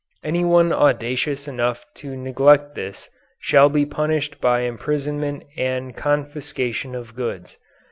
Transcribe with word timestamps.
Anyone 0.23 0.73
audacious 0.73 1.47
enough 1.47 1.85
to 1.97 2.17
neglect 2.17 2.73
this 2.73 3.07
shall 3.39 3.69
be 3.69 3.85
punished 3.85 4.41
by 4.41 4.61
imprisonment 4.61 5.43
and 5.55 5.95
confiscation 5.95 6.95
of 6.95 7.13
goods. 7.15 7.59